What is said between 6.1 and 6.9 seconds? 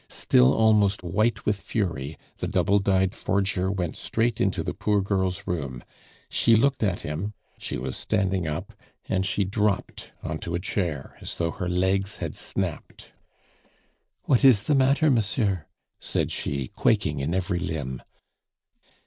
she looked